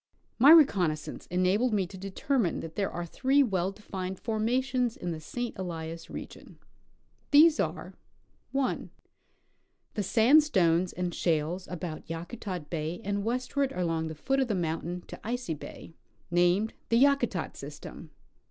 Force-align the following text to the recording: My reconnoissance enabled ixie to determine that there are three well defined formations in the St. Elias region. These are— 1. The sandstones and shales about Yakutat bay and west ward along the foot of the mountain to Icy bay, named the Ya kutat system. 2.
My 0.39 0.49
reconnoissance 0.49 1.27
enabled 1.27 1.73
ixie 1.79 1.85
to 1.89 1.95
determine 1.99 2.61
that 2.61 2.75
there 2.75 2.89
are 2.89 3.05
three 3.05 3.43
well 3.43 3.71
defined 3.71 4.17
formations 4.17 4.97
in 4.97 5.11
the 5.11 5.19
St. 5.19 5.55
Elias 5.59 6.09
region. 6.09 6.57
These 7.29 7.59
are— 7.59 7.93
1. 8.51 8.89
The 9.93 10.01
sandstones 10.01 10.91
and 10.91 11.13
shales 11.13 11.67
about 11.67 12.07
Yakutat 12.07 12.71
bay 12.71 12.99
and 13.03 13.23
west 13.23 13.55
ward 13.55 13.71
along 13.73 14.07
the 14.07 14.15
foot 14.15 14.39
of 14.39 14.47
the 14.47 14.55
mountain 14.55 15.01
to 15.05 15.19
Icy 15.23 15.53
bay, 15.53 15.93
named 16.31 16.73
the 16.89 16.97
Ya 16.97 17.13
kutat 17.15 17.55
system. 17.55 18.05
2. 18.05 18.09